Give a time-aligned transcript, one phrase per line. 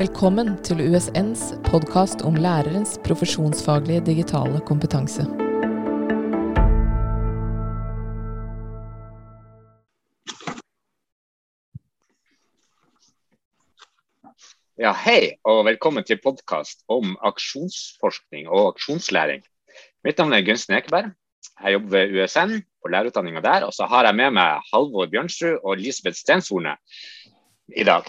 [0.00, 5.26] Velkommen til USNs podkast om lærerens profesjonsfaglige digitale kompetanse.
[14.80, 19.44] Ja, Hei og velkommen til podkast om aksjonsforskning og aksjonslæring.
[20.00, 21.12] Mitt navn er Gunsten Ekeberg.
[21.60, 23.68] Jeg jobber ved USN på lærerutdanninga der.
[23.68, 26.78] Og så har jeg med meg Halvor Bjørnsrud og Elisabeth Stenshorne
[27.76, 28.08] i dag.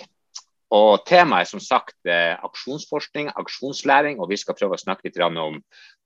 [0.72, 4.22] Og Temaet er som sagt eh, aksjonsforskning, aksjonslæring.
[4.24, 5.58] og Vi skal prøve å snakke litt om,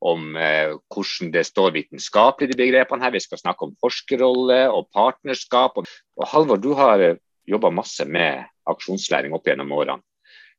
[0.02, 3.14] om eh, hvordan det står vitenskapelig i de begrepene her.
[3.14, 5.78] Vi skal snakke om forskerrolle og partnerskap.
[5.78, 10.02] Og, og Halvor, du har eh, jobba masse med aksjonslæring opp gjennom årene.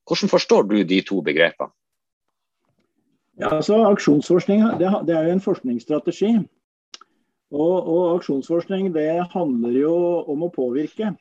[0.06, 1.74] Hvordan forstår du de to begrepene?
[3.36, 6.30] Ja, altså Aksjonsforskning det, det er jo en forskningsstrategi.
[7.52, 9.94] Og, og, aksjonsforskning det handler jo
[10.30, 11.12] om å påvirke.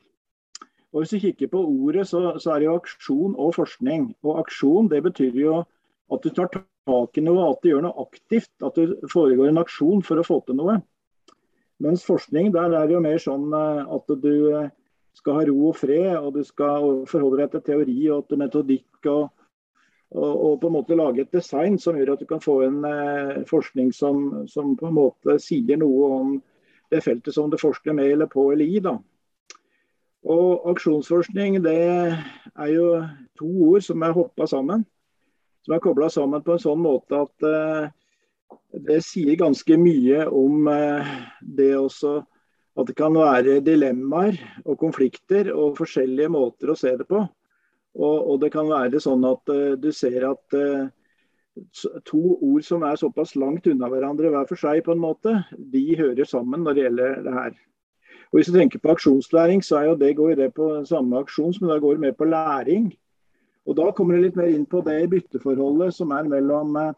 [0.96, 4.14] Og Hvis du kikker på ordet, så, så, er det jo aksjon og forskning.
[4.24, 8.04] Og aksjon det betyr jo at du tar tak i noe, at du gjør noe
[8.06, 8.48] aktivt.
[8.64, 10.78] At det foregår en aksjon for å få til noe.
[11.84, 14.70] Mens forskning der er jo mer sånn eh, at du eh,
[15.20, 19.10] skal ha ro og fred, og du skal forholde deg til teori og til metodikk.
[19.12, 19.28] og,
[20.16, 23.42] og på en måte lage et design som gjør at du kan få en eh,
[23.52, 26.32] forskning som, som, på en måte sier noe om
[26.88, 28.80] det feltet som du forsker med eller på eller i.
[28.80, 28.96] da.
[30.26, 32.86] Og aksjonsforskning det er jo
[33.38, 34.82] to ord som er hoppa sammen.
[35.62, 37.86] Som er kobla sammen på en sånn måte at uh,
[38.86, 42.18] det sier ganske mye om uh, det også
[42.76, 47.22] at det kan være dilemmaer og konflikter og forskjellige måter å se det på.
[47.96, 50.58] Og, og det kan være sånn at uh, du ser at
[52.04, 55.86] to ord som er såpass langt unna hverandre hver for seg, på en måte, de
[55.96, 57.54] hører sammen når det gjelder det her.
[58.32, 61.18] Og Hvis du tenker på aksjonslæring, så er jo det, går det på den samme
[61.18, 62.92] aksjon, men da går det mer på læring.
[63.66, 66.92] Og Da kommer det litt mer inn på det bytteforholdet som er mellom eh,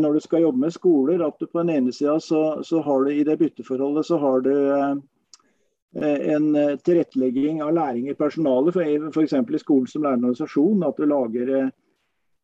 [0.00, 3.04] når du skal jobbe med skoler, at du på den ene sida så, så, har
[3.04, 4.94] du i det bytteforholdet så har du eh,
[6.34, 8.76] en tilrettelegging av læring i personalet,
[9.12, 9.32] f.eks.
[9.32, 10.84] i skolen som lærende organisasjon.
[10.88, 11.68] At du lager eh,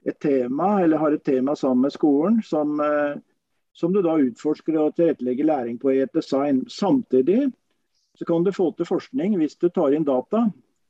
[0.06, 3.18] et tema, eller har et tema sammen med skolen som, eh,
[3.72, 6.64] som du da utforsker og tilrettelegger læring på i et design.
[6.68, 7.50] Samtidig
[8.20, 10.42] så kan du få til forskning hvis du tar inn data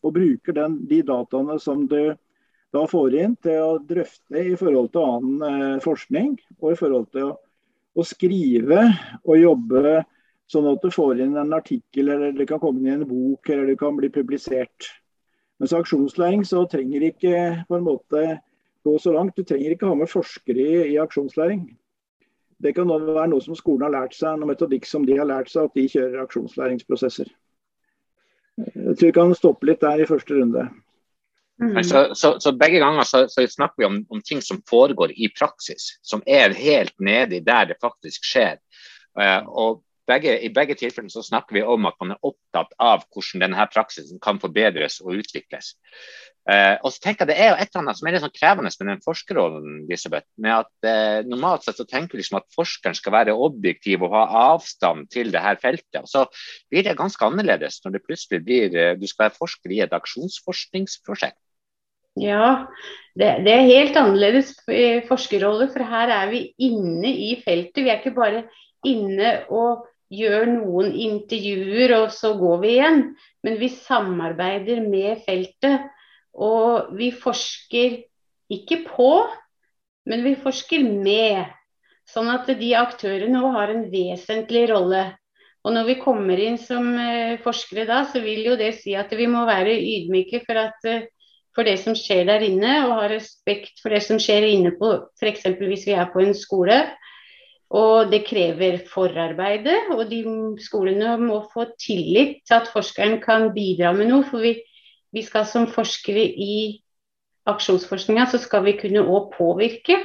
[0.02, 2.16] og bruker den, de dataene som du
[2.74, 7.06] da får inn til å drøfte i forhold til annen eh, forskning, og i forhold
[7.14, 7.36] til å,
[7.94, 8.82] å, skrive
[9.20, 10.00] og jobbe
[10.50, 13.46] sånn at du får inn en artikkel, eller det kan komme inn i en bok,
[13.46, 14.90] eller det kan bli publisert.
[15.62, 17.34] Mens aksjonslæring så trenger ikke
[17.68, 18.24] på en måte
[18.86, 19.36] gå så langt.
[19.38, 21.68] Du trenger ikke ha med forskere i, i aksjonslæring.
[22.60, 25.28] Det kan også være noe som skolen har lært seg, noe metodikk som de har
[25.28, 27.30] lært seg, at de kjører aksjonslæringsprosesser.
[28.60, 30.66] Jeg tror vi kan stoppe litt der i første runde.
[31.60, 31.82] Mm.
[31.84, 35.28] Så, så, så, begge ganger så, så snakker vi om, om, ting som foregår i
[35.32, 38.56] praksis, som er helt nedi der det faktisk skjer.
[39.16, 43.04] Uh, og begge, I begge tilfellene så snakker vi om at man er opptatt av
[43.12, 45.74] hvordan denne praksisen kan forbedres og utvikles.
[46.50, 48.32] Uh, og så tenker jeg Det er jo et eller annet som er litt sånn
[48.34, 49.74] krevende med den forskerrollen.
[49.84, 54.02] Elisabeth, med at uh, Normalt sett så tenker vi liksom at forskeren skal være objektiv
[54.02, 54.24] og ha
[54.54, 56.00] avstand til det her feltet.
[56.00, 56.24] og Så
[56.72, 59.94] blir det ganske annerledes når det plutselig blir uh, du skal være forsker i et
[59.94, 61.38] aksjonsforskningsprosjekt.
[62.18, 62.66] Ja,
[63.14, 64.56] det, det, er helt annerledes
[65.06, 67.84] forskerrolle, for her er vi inne i feltet.
[67.84, 68.42] Vi er ikke bare
[68.82, 73.00] inne og gjør noen intervjuer, og så går vi igjen.
[73.46, 75.86] Men vi samarbeider med feltet.
[76.34, 78.02] Og vi forsker
[78.50, 79.12] ikke på,
[80.10, 81.46] men vi forsker med.
[82.10, 85.04] Sånn at de aktørene har en vesentlig rolle.
[85.60, 89.12] Og når vi kommer inn som eh, forskere da, så vil jo det si at
[89.16, 91.04] vi må være ydmyke for, at, eh,
[91.54, 94.94] for det som skjer der inne, og ha respekt for det som skjer inne på
[95.20, 95.44] f.eks.
[95.60, 96.80] hvis vi er på en skole.
[97.70, 100.24] Og det krever forarbeide, og de
[100.64, 104.24] skolene må få tillit til at forskeren kan bidra med noe.
[104.26, 104.56] For vi,
[105.14, 106.80] vi skal som forskere i
[107.50, 109.98] aksjonsforskninga, så skal vi kunne òg påvirke.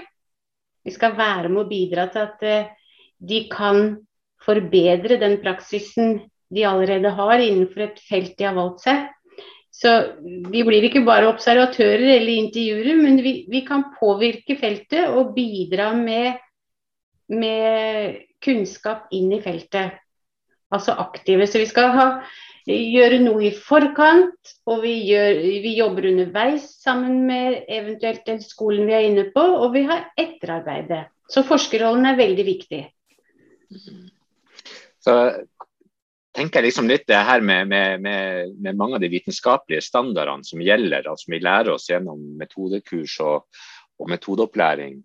[0.85, 2.71] Vi skal være med å bidra til at eh,
[3.18, 3.97] de kan
[4.45, 6.19] forbedre den praksisen
[6.53, 9.06] de allerede har innenfor et felt de har valgt seg.
[9.75, 9.91] Så
[10.24, 15.89] vi blir ikke bare observatører eller intervjuere, men vi, vi kan påvirke feltet og bidra
[15.97, 16.39] med,
[17.33, 19.97] med, kunnskap inn i feltet.
[20.71, 21.47] Altså aktive.
[21.50, 22.07] Så vi skal ha
[22.73, 28.88] gjøre noe i forkant, og vi, gjør, vi, jobber underveis sammen med eventuelt den skolen
[28.89, 31.06] vi er inne på, og vi har etterarbeidet.
[31.29, 32.81] Så forskerrollen er veldig viktig.
[35.06, 35.15] Så
[36.35, 40.45] tenker jeg liksom litt det her med, med, med, med, mange av de vitenskapelige standardene
[40.45, 43.45] som gjelder, altså vi lærer oss gjennom metodekurs og,
[44.01, 45.00] og metodeopplæring,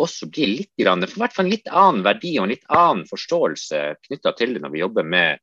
[0.00, 3.80] også blir litt, det får hvert fall litt annen verdi og en litt annen forståelse
[4.06, 5.40] knytta til det når vi jobber med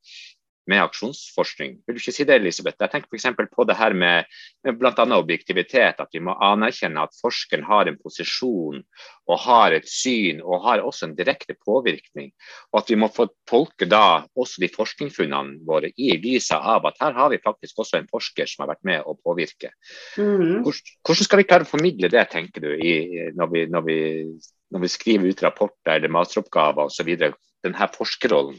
[0.72, 1.78] med aksjonsforskning.
[1.86, 2.80] Vil du ikke si det, Elisabeth?
[2.80, 3.28] Jeg tenker f.eks.
[3.52, 4.30] på det her med,
[4.66, 5.06] med bl.a.
[5.18, 6.00] objektivitet.
[6.00, 8.80] At vi må anerkjenne at forskeren har en posisjon
[9.32, 12.32] og har et syn og har også en direkte påvirkning.
[12.72, 17.00] Og at vi må få tolke da også de forskningsfunnene våre i lyset av at
[17.04, 19.74] her har vi faktisk også en forsker som har vært med å påvirke.
[20.18, 20.64] Mm.
[20.64, 24.00] Hvordan skal vi klare å formidle det, tenker du, i, når, vi, når, vi,
[24.74, 27.16] når vi skriver ut rapporter eller masteroppgaver osv.
[27.62, 28.58] Denne forskerrollen?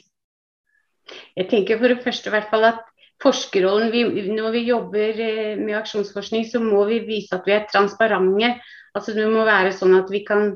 [1.36, 2.82] Jeg tenker for det første i hvert fall at
[3.22, 4.04] forskerrollen vi,
[4.34, 8.54] Når vi jobber eh, med aksjonsforskning, så må vi vise at vi er transparente.
[8.94, 10.48] Altså Det må være sånn at vi kan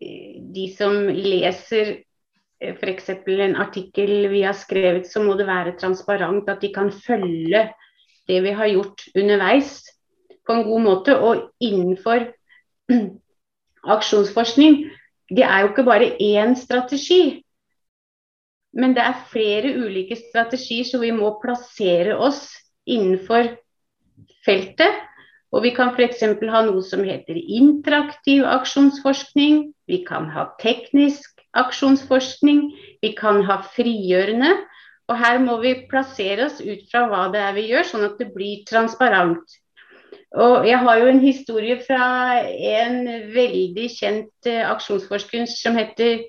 [0.00, 1.92] eh, De som leser
[2.60, 3.10] eh, f.eks.
[3.12, 6.48] en artikkel vi har skrevet, så må det være transparent.
[6.48, 7.68] At de kan følge
[8.28, 9.80] det vi har gjort underveis
[10.46, 11.16] på en god måte.
[11.16, 12.28] Og innenfor
[13.96, 14.88] aksjonsforskning,
[15.28, 17.44] det er jo ikke bare én strategi.
[18.76, 22.50] Men det er flere ulike strategier, så vi må plassere oss
[22.88, 23.54] innenfor
[24.46, 25.04] feltet.
[25.48, 26.20] Og vi kan f.eks.
[26.52, 29.70] ha noe som heter interaktiv aksjonsforskning.
[29.88, 32.66] Vi kan ha teknisk aksjonsforskning.
[33.00, 34.52] Vi kan ha frigjørende.
[35.08, 38.20] Og her må vi plassere oss ut fra hva det er vi gjør, sånn at
[38.20, 39.56] det blir transparent.
[40.36, 42.98] Og jeg har jo en historie fra en
[43.32, 46.26] veldig kjent uh, aksjonsforsker som heter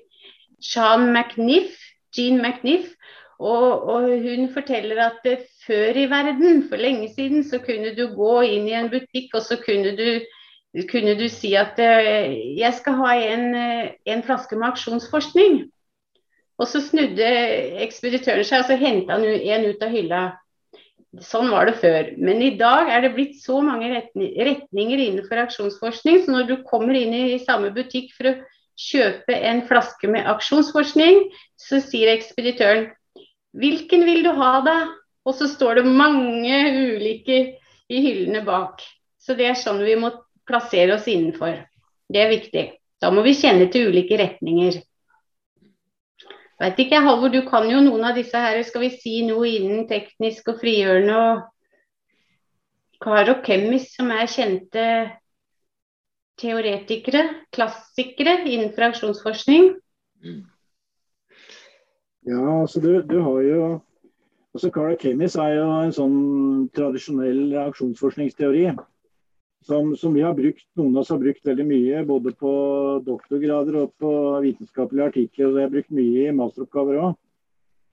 [0.64, 1.76] Sean McNiff.
[2.16, 2.94] Jean McNiff.
[3.40, 8.10] Og, og, hun forteller at uh, før i verden, for lenge siden, så kunne du
[8.14, 10.20] gå inn i en butikk og så kunne du,
[10.90, 12.28] kunne du si at uh,
[12.60, 15.62] jeg skal ha en, uh, en, flaske med aksjonsforskning.
[16.60, 17.32] Og så snudde
[17.80, 20.22] ekspeditøren seg og så henta han en ut av hylla.
[21.24, 22.12] Sånn var det før.
[22.20, 26.94] Men i dag er det blitt så mange retninger innenfor aksjonsforskning, så når du kommer
[26.94, 28.36] inn i samme butikk for å
[28.80, 31.26] kjøpe en flaske med aksjonsforskning,
[31.60, 32.88] så sier ekspeditøren
[33.58, 34.76] hvilken vil du ha da?
[35.26, 36.58] Og så står det mange
[36.94, 37.38] ulike
[37.90, 38.80] i hyllene bak.
[39.20, 40.12] Så det er sånn vi må
[40.48, 41.58] plassere oss innenfor.
[42.10, 42.64] Det er viktig.
[43.02, 44.80] Da må vi kjenne til ulike retninger.
[46.60, 48.58] Vet ikke, Halvor, du kan jo noen av disse her.
[48.66, 51.46] Skal vi si noe innen teknisk og frigjørende og
[53.00, 54.84] Karo Kemis, som er kjente
[56.40, 57.22] teoretikere,
[57.54, 59.74] klassikere innenfor aksjonsforskning?
[62.28, 63.60] Ja, altså du, du, har jo
[64.54, 66.18] altså Cara Kemis er jo en sånn
[66.76, 68.70] tradisjonell aksjonsforskningsteori.
[69.68, 72.52] Som, som, vi har brukt, noen av oss har brukt veldig mye, både på
[73.04, 75.50] doktorgrader og på vitenskapelige artikler.
[75.50, 77.18] og Det er brukt mye i masteroppgaver òg.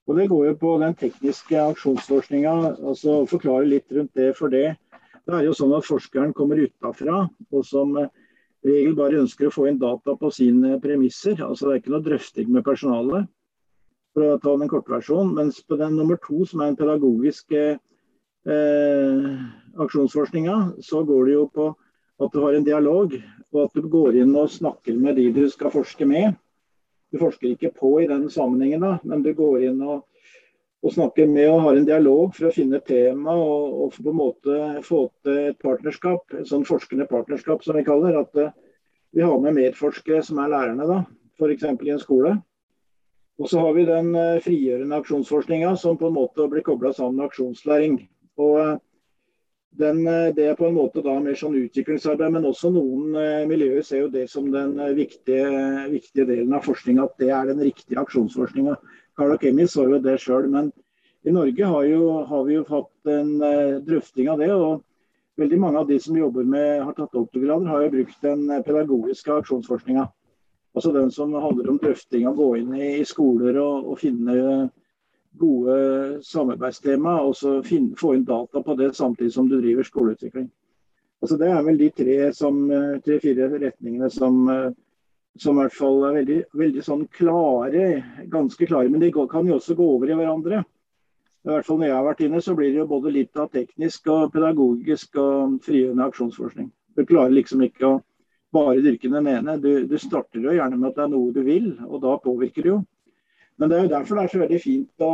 [0.07, 2.53] Og Det går jo på den tekniske aksjonsforskninga.
[2.79, 4.29] Altså forklare litt rundt det.
[4.39, 4.77] For det,
[5.27, 7.97] det er jo sånn at forskeren kommer utafra, og som
[8.67, 11.39] regel bare ønsker å få inn data på sine premisser.
[11.43, 13.27] altså Det er ikke noe drøfting med personalet,
[14.13, 15.35] for å ta den kortversjonen.
[15.37, 19.27] Mens på den nummer to, som er den pedagogiske eh,
[19.85, 21.69] aksjonsforskninga, så går det jo på
[22.17, 23.13] at du har en dialog,
[23.53, 26.37] og at du går inn og snakker med de du skal forske med.
[27.13, 30.03] Du forsker ikke på i den sammenhengen, da, men du går inn og
[30.85, 34.19] og snakker med og har en dialog for å finne tema og, og på en
[34.19, 38.19] måte få til et partnerskap, et sånn forskende partnerskap som vi kaller.
[38.21, 38.51] At uh,
[39.15, 40.99] vi har med medforskere som er lærerne, da,
[41.39, 41.65] f.eks.
[41.65, 42.35] i en skole.
[43.37, 47.23] Og så har vi den uh, frigjørende aksjonsforskninga som på en måte blir kobla sammen
[47.23, 47.97] med aksjonslæring.
[48.37, 48.77] Og uh,
[49.77, 53.11] den, det er på en måte da mer sånn utviklingsarbeid, men også noen
[53.45, 55.43] miljøer ser jo det som den viktige,
[55.91, 58.73] viktige delen av forskninga, at det er den riktige aksjonsforskninga.
[59.17, 60.49] Carla Kemis så jo det sjøl.
[60.53, 60.71] Men
[61.27, 64.51] i Norge har, jo, har, vi jo hatt en uh, drøfting av det.
[64.53, 64.83] og
[65.37, 68.63] Veldig mange av de som jobber med, har tatt doktorgrader, har jo brukt den eh,
[68.65, 70.07] pedagogiske aksjonsforskninga.
[70.73, 74.33] Altså den som handler om drøfting av å gå inn i, skoler og, og, finne
[75.37, 75.75] gode
[76.25, 80.49] samarbeidstema, og så finne, få inn data på det samtidig som du driver skoleutvikling.
[81.21, 84.41] Altså Det er vel de tre-fire tre, retningene som
[85.41, 87.85] som i hvert fall er veldig, veldig sånn klare,
[88.31, 88.89] ganske klare.
[88.91, 90.63] Men de kan jo også gå over i hverandre.
[91.47, 93.47] I hvert fall Når jeg har vært inne, så blir det jo både litt av
[93.53, 96.71] teknisk og pedagogisk og frigjørende aksjonsforskning.
[96.97, 97.99] Du klarer liksom ikke å
[98.53, 99.55] bare dyrke den ene.
[99.61, 102.65] Du, du, starter jo gjerne med at det er noe du vil, og da påvirker
[102.65, 102.81] det jo.
[103.57, 105.13] Men det er jo derfor det er så veldig fint å,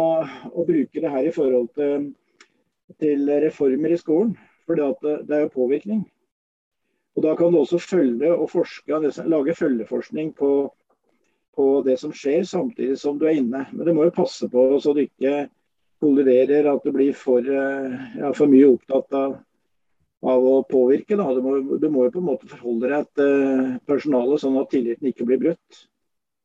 [0.52, 2.10] å bruke det her i forhold til,
[3.00, 4.34] til reformer i skolen.
[4.64, 6.04] For det, er jo påvirkning.
[7.16, 10.74] Og Da kan du også følge og forske, lage følgeforskning på,
[11.56, 13.66] på, det som skjer, samtidig som du er inne.
[13.72, 15.48] Men det må jo passe på så du ikke
[16.02, 19.36] kolliderer, at du blir for, ja, for mye opptatt av,
[20.26, 21.16] av å påvirke.
[21.16, 25.12] Du må, du, må, jo på en måte forholde deg til personalet sånn at tilliten
[25.12, 25.84] ikke blir brutt.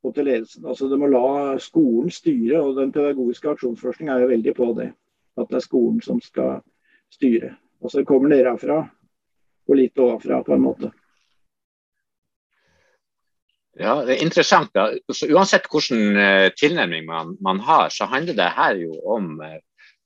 [0.06, 0.66] Og til ledelsen.
[0.68, 4.92] Altså, du må la skolen styre, og den pedagogiske aksjonsforskning er jo veldig på det.
[5.40, 6.60] At det er skolen som skal
[7.14, 7.56] styre.
[7.82, 8.82] Altså så kommer nedenfra
[9.68, 10.90] og litt ovenfra på en måte.
[13.78, 14.72] Ja, det er interessant.
[14.74, 14.90] da.
[15.14, 19.60] Så uansett hvilken uh, tilnærming man, man, har, så handler det her jo om uh,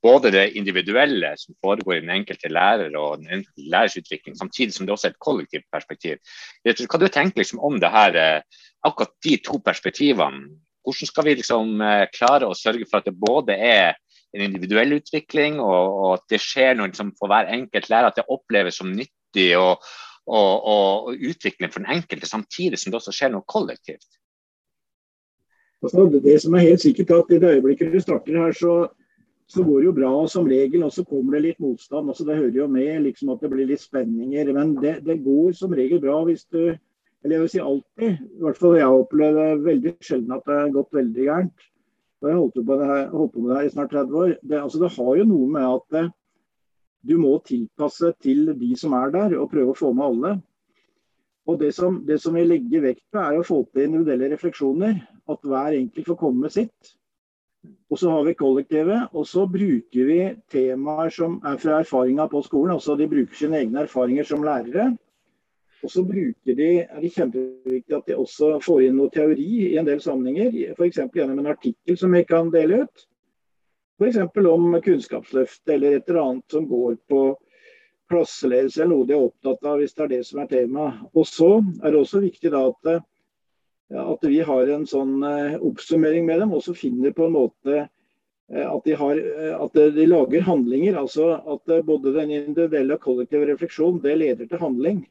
[0.04, 4.74] både det individuelle som foregår i den enkelte lærer og den enkelte lærers utvikling, samtidig
[4.74, 6.20] som det også er et kollektivt perspektiv.
[6.66, 10.50] Hva du tenker liksom om det her, uh, akkurat de to perspektivene?
[10.82, 11.76] Hvordan skal vi liksom
[12.10, 13.92] klare å sørge for at det både er
[14.34, 18.18] en individuell utvikling, og, og at det skjer noe liksom, for hver enkelt lærer, at
[18.18, 19.21] det oppleves som nyttig
[19.58, 19.84] og,
[20.26, 24.08] og, og utvikling for den enkelte, samtidig som det også skjer noe kollektivt.
[25.82, 28.74] Altså, det som er helt sikkert at I det øyeblikket du starter her, så,
[29.50, 32.08] så går det jo bra som regel, og så kommer det litt motstand.
[32.08, 34.52] altså Det hører jo med liksom at det blir litt spenninger.
[34.54, 36.76] Men det, det går som regel bra hvis du
[37.22, 38.14] Eller jeg vil si alltid.
[38.18, 41.68] I hvert fall jeg opplever veldig sjelden at det har gått veldig gærent.
[42.22, 44.32] Og jeg det, holdt på med det her i snart 30 år.
[44.42, 45.84] Det, altså, det har jo noe med at
[47.02, 50.32] du må tilpasse til de som er der, og prøve å få med alle.
[51.50, 55.00] Og Det som, det som vi legger vekt på, er å få til individuelle refleksjoner.
[55.30, 56.92] At hver enkelt får komme med sitt.
[57.90, 62.42] Og så har vi kollektivet, og så bruker vi temaer som er fra erfaringa på
[62.46, 62.74] skolen.
[62.74, 64.92] altså De bruker sine egne erfaringer som lærere.
[65.82, 69.78] Og så bruker de, er det kjempeviktig at de også får inn noe teori i
[69.78, 70.74] en del sammenhenger.
[70.76, 71.00] F.eks.
[71.14, 73.06] gjennom en artikkel som vi kan dele ut.
[74.00, 74.18] F.eks.
[74.48, 77.22] om Kunnskapsløftet eller et eller annet som går på
[78.12, 80.90] klasseledelse eller noe de er opptatt av, hvis det er det som er tema.
[81.12, 82.92] Og så er det også viktig da at,
[84.02, 87.78] at vi har en sånn eh, oppsummering med dem, og så finner på en måte
[87.80, 90.98] eh, at de, har, eh, at de lager handlinger.
[91.00, 95.04] altså At både den individuelle og kollektive refleksjon det leder til handling.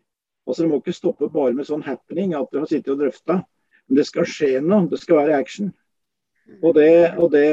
[0.48, 3.42] Altså Det må ikke stoppe bare med sånn happening at du har sittet og drøfta.
[3.88, 4.88] Men det skal skje noe.
[4.90, 5.72] Det skal være action.
[6.62, 7.48] Og det, og det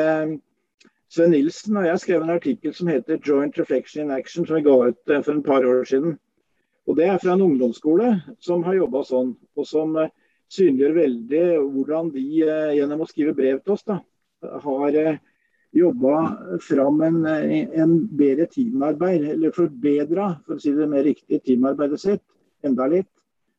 [1.08, 4.64] Sven Nilsen og jeg skrev en artikkel som heter 'Joint Reflection in Action', som vi
[4.66, 6.18] ga ut eh, for en par år siden.
[6.86, 8.10] Og Det er fra en ungdomsskole
[8.40, 10.12] som har jobba sånn, og som eh,
[10.52, 14.00] synliggjør veldig hvordan de eh, gjennom å skrive brev til oss da,
[14.64, 15.18] har
[15.72, 16.14] jobba
[16.60, 22.24] fram en, en bedre teamarbeid, eller forbedra, for å si det mer riktig, teamarbeidet sitt
[22.64, 23.08] enda litt.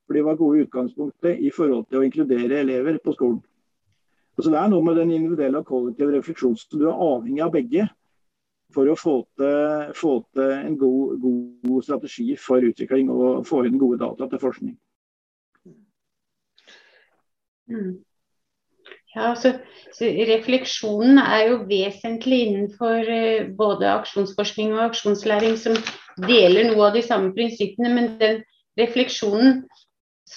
[0.06, 3.42] For de var gode i utgangspunktet i forhold til å inkludere elever på skolen.
[4.40, 6.60] Så Det er noe med den individuelle og kollektive refleksjonen.
[6.72, 7.88] Du er avhengig av begge
[8.74, 13.80] for å få til, få til en god, god, strategi for utvikling og få inn
[13.82, 14.76] gode data til forskning.
[17.70, 17.98] Mm.
[19.16, 19.56] Ja, altså,
[20.00, 25.76] Refleksjonen er jo vesentlig innenfor uh, både aksjonsforskning og aksjonslæring, som
[26.28, 27.90] deler noe av de samme prinsippene.
[27.96, 28.44] Men den
[28.80, 29.64] refleksjonen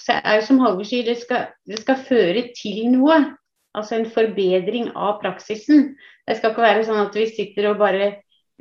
[0.09, 3.21] er jo som Halvor sier, det skal, det skal føre til noe.
[3.73, 5.93] Altså en forbedring av praksisen.
[6.27, 8.11] Det skal ikke være sånn at vi sitter og bare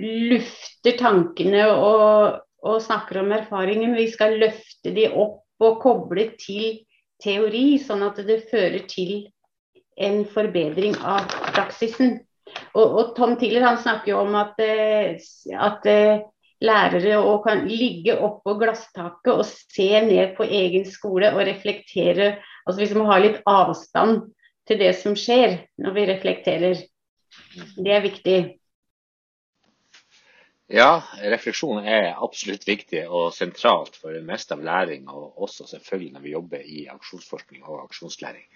[0.01, 3.97] lufter tankene og, og snakker om erfaringen.
[3.99, 6.83] Vi skal løfte de opp og koble til
[7.23, 9.29] teori, sånn at det fører til
[10.01, 12.19] en forbedring av praksisen.
[12.73, 15.21] Og, og Tom Tiller han snakker jo om at, eh,
[15.61, 16.25] at eh,
[16.63, 22.37] lærere å kan ligge oppå glasstaket og se ned på egen skole og reflektere.
[22.67, 24.31] Altså hvis man har litt avstand
[24.73, 26.83] til det som skjer når vi reflekterer.
[27.77, 28.39] Det er viktig.
[30.73, 36.15] Ja, refleksjon er absolutt viktig og sentralt for det meste av læring, og også selvfølgelig
[36.15, 38.49] når vi jobber i aksjonsforskning og aksjonslæring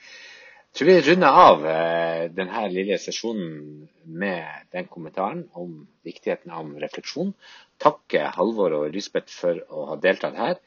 [0.76, 7.32] tror vi runder av eh, denne lille sesjonen med den kommentaren om viktigheten av refleksjon.
[7.80, 10.60] Takke Halvor og Lisbeth for å ha deltatt her.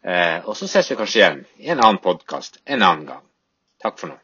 [0.00, 3.24] Eh, og så ses vi kanskje igjen i en annen podkast en annen gang.
[3.84, 4.16] Takk for nå.